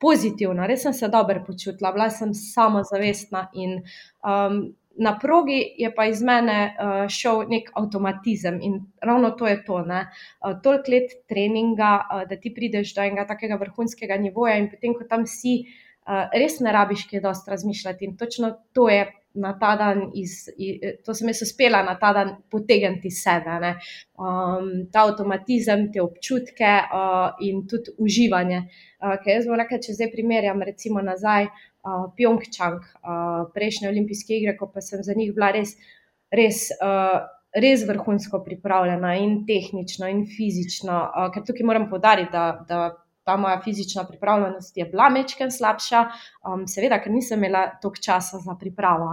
[0.02, 3.78] pozitivno, res sem se dobro počutila, bila sem samozavestna in
[4.26, 4.62] um,
[4.98, 9.78] na progi je pa iz mene uh, šel nek avtomatizem in ravno to je to.
[9.84, 14.94] Uh, Toliko let treninga, uh, da ti prideš do enega takega vrhunskega nivoja in potem,
[14.98, 15.62] ko tam si,
[16.06, 19.06] uh, res ne rabiš kaj dosti razmišljati in točno to je.
[19.34, 20.44] Na ta dan, iz,
[21.06, 23.72] to sem jaz uspela na ta dan potegniti sebe,
[24.20, 28.58] um, ta avtomatizem, te občutke uh, in tudi uživanje.
[29.00, 34.36] Uh, ker jaz bom rekel, če zdaj primerjam, recimo nazaj, uh, Pjongčang, uh, prejšnje olimpijske
[34.36, 35.78] igre, ko pa sem za njih bila res,
[36.28, 37.22] res, uh,
[37.56, 40.98] res vrhunsko pripravljena in tehnično in fizično.
[41.08, 42.84] Uh, ker tukaj moram podariti, da, da
[43.24, 46.02] ta moja fizična pripravljenost je bila mečken slabša,
[46.48, 49.12] um, seveda, ker nisem imela toliko časa za pripravo.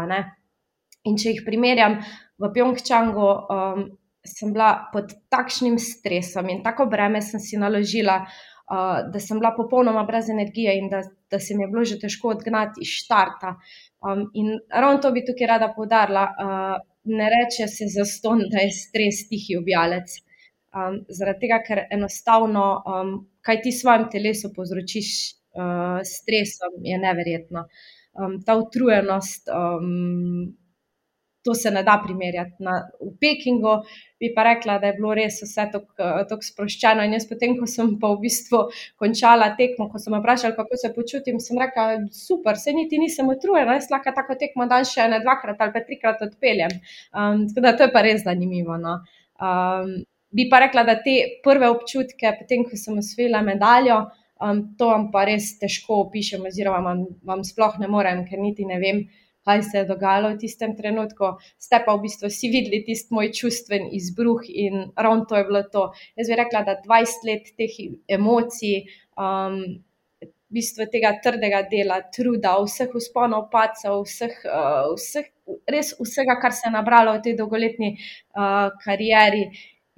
[1.05, 1.99] In če jih primerjam
[2.37, 3.31] v Pjongčangu.
[3.49, 3.89] Um,
[4.29, 9.53] Sem bila pod takšnim stresom in tako breme sem si naložila, uh, da sem bila
[9.55, 10.99] popolnoma brez energije in da,
[11.31, 13.55] da se mi je bilo že težko odgnati iz štarta.
[14.03, 16.25] Um, in ravno to bi tukaj rada povdarila.
[16.35, 20.19] Uh, ne reče se za ston, da je stres tihi objavljalec.
[20.69, 25.07] Um, zaradi tega, ker enostavno, um, kaj ti svojem telesu povzročiš
[25.57, 27.63] uh, stresom, je neverjetno.
[28.13, 30.51] Um, ta utrujenost, um,
[31.41, 32.59] to se ne da primerjati.
[32.59, 33.79] Na, v Pekingu
[34.19, 37.07] bi pa rekla, da je bilo res vse tako sproščeno.
[37.07, 38.61] In jaz, potem, ko sem pa v bistvu
[39.01, 43.79] končala tekmo, ko sem vprašala, kako se počutim, sem rekla, super, se niti nisem utrujena,
[43.79, 46.77] jaz lahko tako tekmo dan še ne dvakrat ali pa trikrat odpeljem.
[47.09, 48.77] Um, tako da to je pa res zanimivo.
[48.77, 48.99] No.
[49.39, 49.97] Um,
[50.35, 54.03] bi pa rekla, da te prve občutke, potem, ko sem osvojila medaljo.
[54.39, 58.63] Um, to vam pa res težko opišem, oziroma vam, vam sploh ne morem, ker niti
[58.67, 59.01] ne vem,
[59.43, 63.31] kaj se je dogajalo v tistem trenutku, ste pa v bistvu vsi videli tisti moj
[63.35, 65.83] čustven izbruh in ravno to je bilo to.
[66.15, 67.75] Jaz bi rekla, da 20 let teh
[68.15, 68.85] emocij,
[69.19, 69.59] um,
[70.23, 75.27] v bistvu tega trdega dela, truda, vseh usponov, pacov, vseh, uh, vseh,
[75.69, 79.49] res vsega, kar se je nabralo v tej dolgoletni uh, karieri.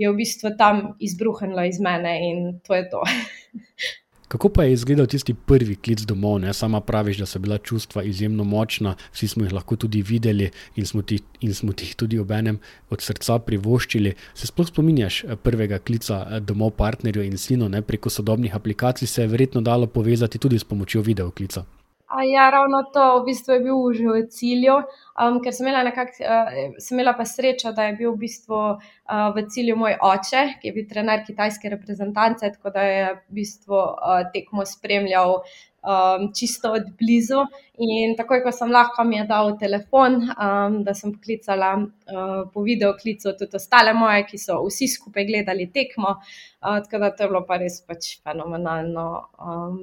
[0.02, 3.04] Je v bistvu tam izbruhnilo iz mene, in to je to.
[4.32, 6.38] Kako pa je izgledal tisti prvi klic domov?
[6.40, 6.54] Ne?
[6.54, 10.86] Sama praviš, da so bila čustva izjemno močna, vsi smo jih lahko tudi videli in
[10.86, 12.60] smo ti, in smo ti tudi ob enem
[12.90, 14.14] od srca privoščili.
[14.34, 17.82] Se sploh spominjaš eh, prvega klica eh, domov partnerju in sinu, ne?
[17.82, 21.66] preko sodobnih aplikacij se je verjetno dalo povezati tudi s pomočjo videoklica.
[22.12, 24.76] Ja, ravno to v bistvu je bil že v cilju,
[25.16, 28.58] um, ker sem imela, nekak, uh, sem imela pa srečo, da je bil v bistvu
[28.76, 33.38] uh, v cilju moj oče, ki je bil trener kitajske reprezentance, tako da je v
[33.40, 37.46] bistvu uh, tekmo spremljal um, čisto od blizu.
[37.80, 42.66] In takoj, ko sem lahko, mi je dal telefon, um, da sem poklicala uh, po
[42.68, 46.18] videoklicu tudi ostale moje, ki so vsi skupaj gledali tekmo.
[46.60, 49.08] Uh, tako da to je bilo pa res pač fenomenalno.
[49.40, 49.80] Um,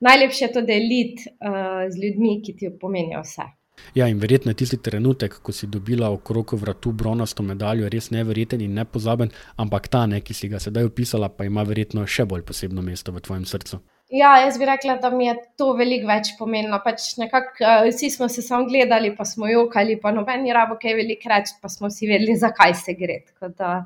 [0.00, 3.48] najlepše je to deliti uh, z ljudmi, ki ti pomenijo vse.
[3.94, 8.60] Ja, in verjetno je tisti trenutek, ko si dobila okrog vratu bronasto medaljo, res neverjeten
[8.60, 12.42] in nepozaben, ampak ta, ne, ki si ga sedaj opisala, pa ima verjetno še bolj
[12.48, 13.80] posebno mesto v tvojem srcu.
[14.10, 16.78] Ja, jaz bi rekla, da mi je to veliko več pomenilo.
[16.84, 20.78] Pač nekak, uh, vsi smo se samo gledali, pa smo jokali, pa noben je rabo
[20.80, 23.20] kaj veliko reči, pa smo si vedeli, zakaj se gre.
[23.58, 23.82] Da,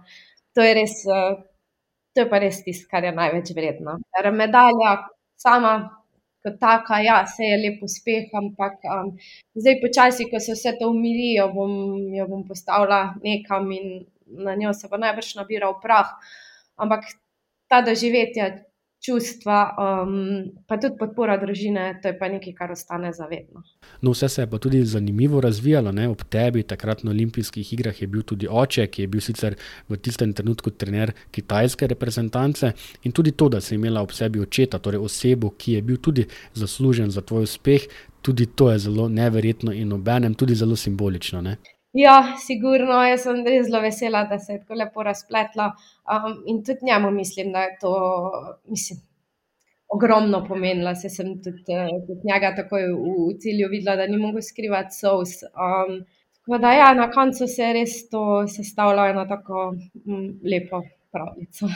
[0.54, 1.40] to je res, uh,
[2.14, 3.98] to je pa res tisto, kar je največ vredno.
[4.30, 4.94] Medalja
[5.42, 6.01] sama
[6.42, 9.12] kot taka, ja, se je lep uspeh, ampak um,
[9.54, 11.72] zdaj počasi, ko se vse to umiri, jo bom,
[12.14, 16.08] jo bom postavila nekam in na njo se bo najbrž nabiral prah.
[16.76, 17.04] Ampak
[17.68, 18.64] ta doživetje,
[19.02, 23.64] čustva, um, pa tudi podpora družine, to je pa nekaj, kar ostane zavedno.
[24.00, 25.92] No, vse se je pa tudi zanimivo razvijalo.
[25.92, 26.06] Ne?
[26.08, 29.98] Ob tebi, takrat na olimpijskih igrah, je bil tudi oče, ki je bil sicer v
[29.98, 32.72] tistem trenutku trener kitajske reprezentance.
[33.02, 36.26] In tudi to, da si imela ob sebi očeta, torej osebo, ki je bil tudi
[36.54, 37.90] zaslužen za tvoj uspeh,
[38.22, 41.42] tudi to je zelo neverjetno in obenem tudi zelo simbolično.
[41.42, 41.56] Ne?
[41.92, 45.72] Ja, sigurno, jaz sem res zelo vesela, da se je tako lepo razpletlo.
[46.08, 47.92] Um, in tudi njemu mislim, da je to
[48.64, 49.00] mislim,
[49.92, 50.94] ogromno pomenilo.
[50.94, 54.96] Se sem tudi, eh, tudi njega takoj v, v cilju videla, da ni mogel skrivati
[54.96, 55.42] sous.
[55.52, 55.98] Um,
[56.40, 59.74] tako da, ja, na koncu se je res to sestavljalo eno tako
[60.06, 61.68] um, lepo pravljico.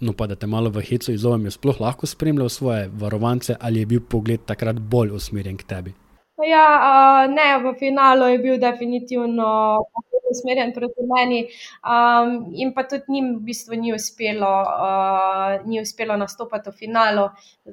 [0.00, 3.84] No, pa da te malo v hecu izovem, je sploh lahko spremljal svoje varovance ali
[3.84, 5.94] je bil pogled takrat bolj usmerjen k tebi?
[6.42, 9.78] Ja, ne, v finalu je bil definitivno
[10.30, 11.40] usmerjen proti meni.
[11.86, 17.28] Um, in pa tudi njim v bistvu ni uspelo, uh, ni uspelo nastopati v finalu.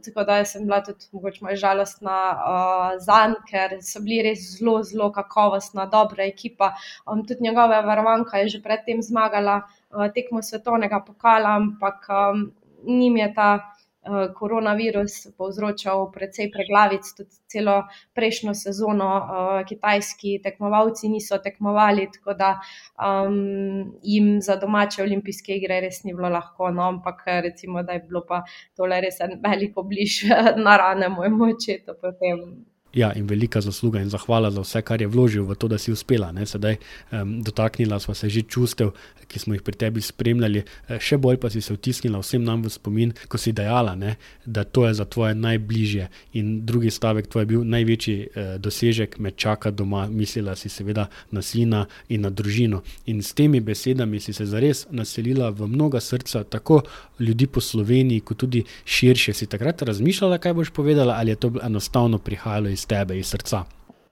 [0.05, 4.45] Tako da sem bila tudi mogoče malo žalostna uh, za njim, ker so bili res
[4.59, 6.73] zelo, zelo kakovostna, dobra ekipa.
[7.07, 12.51] Um, tudi njegova varovanka je že predtem zmagala uh, tekmo svetovnega pokala, ampak um,
[12.85, 13.51] njim je ta.
[14.01, 17.75] Eh, koronavirus povzročal precej preglavic, tudi celo
[18.17, 22.49] prejšnjo sezono uh, kitajski tekmovalci niso tekmovali, tako da
[22.97, 26.71] um, jim za domače olimpijske igre res ni bilo lahko.
[26.73, 28.41] No, ampak recimo, da je bilo pa
[28.73, 30.23] tole res en veliko bliž
[30.65, 32.70] na rane mojemu očetu potem.
[32.93, 35.91] Ja, in velika zasluga in zahvala za vse, kar je vložil v to, da si
[35.91, 36.31] uspela.
[36.31, 36.45] Ne?
[36.45, 36.75] Sedaj
[37.11, 38.91] um, dotaknila smo se že čustev,
[39.31, 42.65] ki smo jih pri tebi spremljali, e, še bolj pa si se vtisnila vsem nam
[42.65, 44.17] v spomin, ko si dejala, ne?
[44.45, 46.09] da to je za tvoje najbližje.
[46.39, 51.07] In drugi stavek, tvoj je bil največji eh, dosežek, me čaka doma, mislila si seveda
[51.31, 52.81] na sina in na družino.
[53.07, 56.81] In s temi besedami si se zares naselila v mnoga srca, tako
[57.19, 59.33] ljudi po Sloveniji, kot tudi širše.
[59.37, 63.29] Si takrat razmišljala, kaj boš povedala, ali je to enostavno prihajalo iz iz tebe, iz
[63.35, 63.63] srca?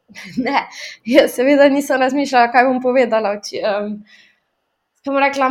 [0.46, 0.64] Ne,
[1.06, 3.36] jaz seveda nisem razmišljala, kaj bom povedala.
[3.46, 5.50] Sem um, rekla,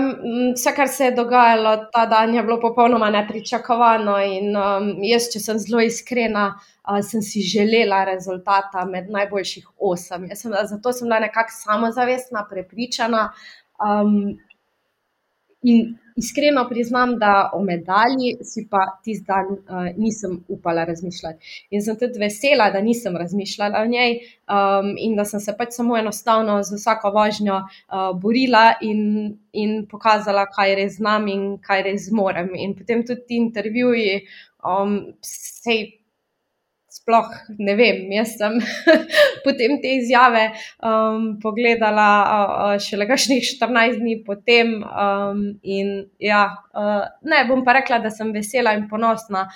[0.57, 4.17] vse, kar se je dogajalo ta dan, je bilo popolnoma nepričakovano.
[4.27, 10.27] In um, jaz, če sem zelo iskrena, uh, sem si želela rezultata med najboljših osem.
[10.35, 13.29] Sem, zato sem bila nekako samozavestna, prepričana.
[13.79, 14.41] Um,
[15.63, 21.67] in iskreno priznam, da o medalji si pa tisti dan uh, nisem upala razmišljati.
[21.71, 25.77] In sem tudi vesela, da nisem razmišljala o njej um, in da sem se pač
[25.79, 31.83] samo enostavno z vsako vožnjo uh, borila in, in pokazala, kaj res znam in kaj
[31.87, 32.51] res zmorem.
[32.55, 34.21] In potem tudi ti intervjuji,
[34.67, 35.87] um, sej
[36.99, 38.05] sploh ne vem.
[38.13, 38.59] Jaz sem
[39.47, 40.51] potem te izjave
[40.83, 44.79] um, pogledala uh, šele kakšnih 14 dni potem.
[44.85, 49.49] Um, in ja, uh, ne bom pa rekla, da sem vesela in ponosna.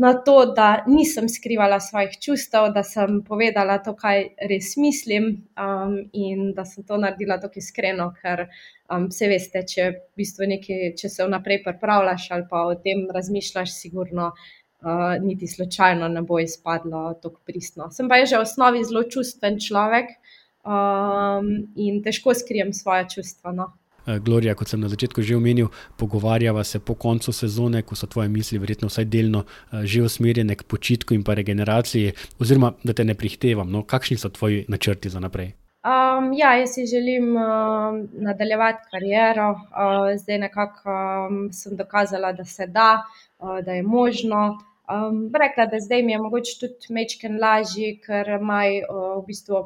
[0.00, 5.26] Na to, da nisem skrivala svojih čustev, da sem povedala to, kaj res mislim,
[5.60, 10.48] um, in da sem to naredila tako iskreno, ker um, vse veste, če, v bistvu
[10.54, 14.48] nekaj, če se vnaprej pripravljaš ali pa o tem razmišljaš, sigurno uh,
[14.82, 17.90] uh, niti slučajno ne bo izpadlo tako pristno.
[17.90, 20.16] Sem pa že v osnovi zelo čustven človek
[20.64, 23.52] um, in težko skrijem svoje čustva.
[23.52, 23.72] No.
[24.06, 28.06] Eh, Gloria, kot sem na začetku že omenil, pogovarjava se po koncu sezone, ko so
[28.06, 32.92] tvoje misli verjetno vsaj delno eh, že usmerjene k počitku in pa regeneraciji, oziroma da
[32.92, 33.70] te ne prihtevam.
[33.70, 35.52] No, kakšni so tvoji načrti za naprej?
[35.80, 39.50] Um, ja, jaz si želim uh, nadaljevati kariero.
[39.50, 43.04] Uh, zdaj nekako um, sem dokazala, da se da,
[43.38, 44.58] uh, da je možno.
[44.90, 49.62] Um, rekla, da zdaj mi je mogoče tudi mečken lažji, ker maj uh, v bistvu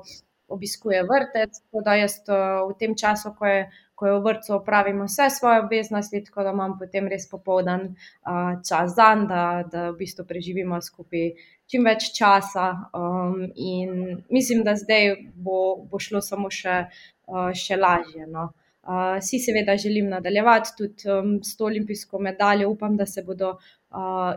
[0.49, 3.63] obiskuje vrtec, tako da jaz uh, v tem času, ko je,
[3.95, 8.61] ko je v vrtu, opravim vse svoje obveznosti, tako da imam potem res popoldan uh,
[8.69, 11.31] čas dan, da, da v bistvu preživimo skupaj
[11.71, 12.67] čim več časa.
[12.93, 16.85] Um, in mislim, da zdaj bo, bo šlo samo še,
[17.31, 18.29] uh, še lažje.
[18.29, 18.51] No.
[18.85, 23.55] Uh, si seveda želim nadaljevati tudi um, s to olimpijsko medaljo, upam, da se bodo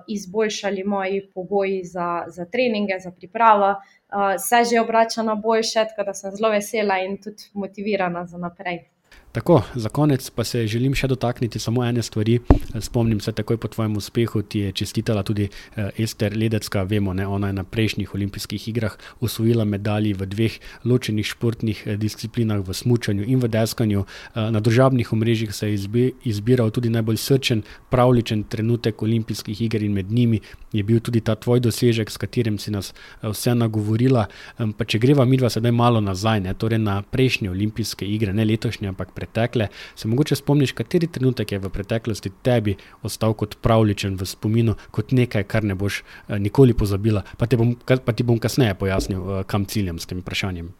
[0.07, 3.69] izboljšali moji pogoji za, za treninge, za pripravo.
[3.69, 8.37] Uh, se že obrača na boljše, tako da sem zelo vesela in tudi motivirana za
[8.37, 8.96] naprej.
[9.37, 12.39] Tako, za konec pa se želim še dotakniti samo ene stvari.
[12.81, 16.81] Spomnim se, takoj po tvojem uspehu ti je čestitala tudi eh, Ester Ledecka.
[16.83, 20.55] Vemo, da ona je na prejšnjih olimpijskih igrah osvojila medalji v dveh
[20.89, 24.01] ločenih športnih eh, disciplinah, v smutku in v deskanju.
[24.01, 27.61] Eh, na državnih omrežjih se je izbiral tudi najbolj srčen,
[27.93, 30.41] pravličen trenutek olimpijskih iger in med njimi
[30.73, 34.25] je bil tudi ta tvoj dosežek, s katerim si nas vse nagovorila.
[34.57, 38.89] Pa če greva midva sedaj malo nazaj, ne, torej na prejšnje olimpijske igre, ne letošnje,
[38.89, 44.15] ampak pred pretekle, se mogoče spomniš, kateri trenutek je v preteklosti tebi ostal kot pravličen
[44.15, 47.23] v spominu, kot nekaj, kar ne boš eh, nikoli pozabila.
[47.37, 50.73] Pa, bom, pa ti bom kasneje pojasnil, eh, kam ciljem s tem vprašanjem.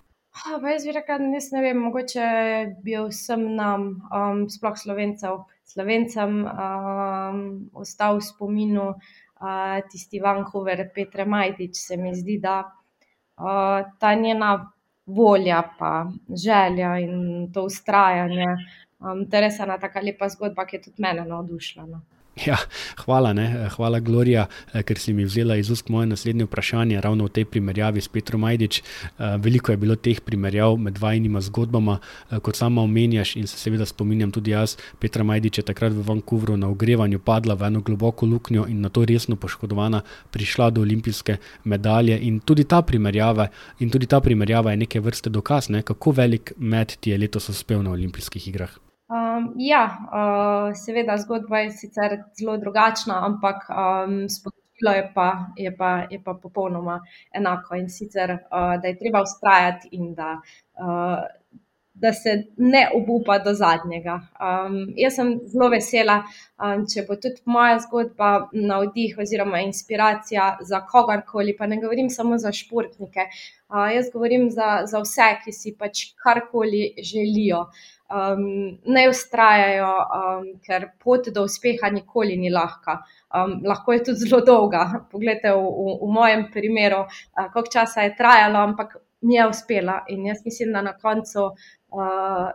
[0.62, 2.26] Pa jaz bi rekel, da ne vem, mogoče
[2.86, 7.40] bi vsem nam, um, sploh slovencev, slovencem, um,
[7.74, 11.82] ostal v spominu uh, tisti Vancouver, Petra Majdič.
[11.82, 14.72] Se mi zdi, da uh, ta njena
[15.08, 16.12] volja, pa
[16.44, 18.48] želja in to ustrajanje.
[19.00, 21.86] Um, to je ena tako lepa zgodba, ki je tudi mene navdušila.
[21.86, 22.02] No.
[22.46, 22.58] Ja,
[23.06, 23.70] hvala, ne?
[23.76, 27.46] hvala, Gloria, eh, ker si mi vzela iz ust moje naslednje vprašanje, ravno v tej
[27.50, 28.82] primerjavi s Petrom Majdič.
[28.82, 31.98] Eh, veliko je bilo teh primerjav med vajnima zgodbama,
[32.32, 34.78] eh, kot sama omenjaš, in se seveda spominjam tudi jaz.
[35.00, 38.90] Petra Majdič je takrat v Vancouvru na ogrevanju padla v eno globoko luknjo in na
[38.90, 42.20] to resno poškodovana prišla do olimpijske medalje.
[42.22, 43.48] In tudi ta primerjava,
[43.92, 45.82] tudi ta primerjava je neke vrste dokaz, ne?
[45.82, 48.87] kako velik med ti je letos uspel na olimpijskih igrah.
[49.08, 55.72] Um, ja, uh, seveda, zgodba je sicer zelo drugačna, ampak um, sporočilo je pa, je,
[55.78, 57.00] pa, je pa popolnoma
[57.32, 57.76] enako.
[57.76, 60.34] In sicer, uh, da je treba ustrajati in da,
[60.84, 61.24] uh,
[62.02, 64.20] da se ne obupa do zadnjega.
[64.40, 66.20] Um, jaz sem zelo vesela,
[66.62, 72.38] um, če bo tudi moja zgodba navdih oziroma inspiracija za kogarkoli, pa ne govorim samo
[72.38, 73.28] za športnike.
[73.68, 77.66] Uh, jaz govorim za, za vse, ki si pač karkoli želijo
[78.10, 83.02] um, ne ustrajajo, um, ker pot do uspeha nikoli ni lahka.
[83.36, 84.86] Um, lahko je tudi zelo dolga.
[85.12, 90.04] Poglejte, v, v, v mojem primeru, uh, koliko časa je trajalo, ampak mi je uspela
[90.14, 91.68] in jaz mislim, da na koncu uh,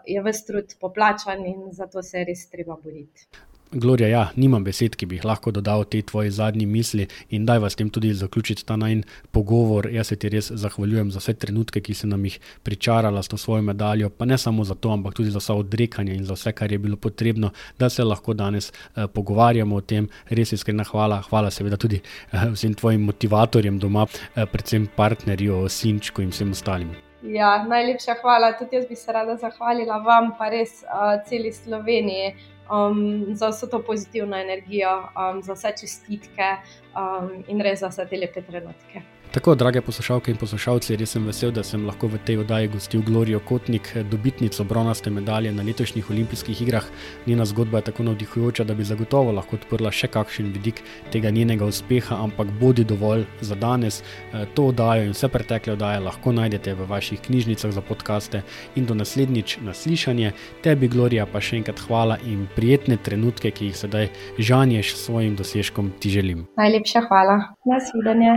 [0.06, 3.28] je vse trud poplačan in zato se je res treba boriti.
[3.74, 7.60] Gloria, ja, nimam besed, ki bi jih lahko dodal te tvoje zadnje misli in daj
[7.64, 9.00] vas tem tudi zaključiti ta najn
[9.32, 9.86] pogovor.
[9.88, 13.38] Jaz se ti res zahvaljujem za vse trenutke, ki si nam jih pričarala s to
[13.40, 16.52] svojo medaljo, pa ne samo za to, ampak tudi za vse odrekanje in za vse,
[16.52, 20.08] kar je bilo potrebno, da se lahko danes eh, pogovarjamo o tem.
[20.28, 24.04] Res iskrena hvala, hvala seveda tudi eh, vsem tvojim motivatorjem doma,
[24.34, 26.92] eh, predvsem partnerju, Sinčku in vsem ostalim.
[27.22, 28.52] Ja, najlepša hvala.
[28.58, 32.32] Tudi jaz bi se rada zahvalila vam, pa res uh, celi Sloveniji
[32.66, 36.48] um, za vso to pozitivno energijo, um, za vse čestitke
[36.96, 39.02] um, in res za vse te lepe trenutke.
[39.32, 43.00] Tako, drage poslušalke in poslušalci, res sem vesel, da sem lahko v tej oddaji gostil
[43.02, 46.84] Glorijo Kotnik, dobitnico bronaste medalje na letošnjih olimpijskih igrah.
[47.26, 50.82] Njena zgodba je tako navdihujoča, da bi zagotovo lahko odprla še kakšen vidik
[51.14, 54.02] tega njenega uspeha, ampak bodi dovolj za danes.
[54.02, 58.42] E, to oddajo in vse pretekle oddaje lahko najdete v vaših knjižnicah za podkaste
[58.76, 60.34] in do naslednjič naslišanje.
[60.60, 65.40] Tebi, Glorija, pa še enkrat hvala in prijetne trenutke, ki jih sedaj žanješ s svojim
[65.40, 66.44] dosežkom, ti želim.
[66.60, 67.40] Najlepša hvala.
[67.64, 68.36] Nasvidenje.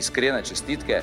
[0.00, 1.02] Iskrene čestitke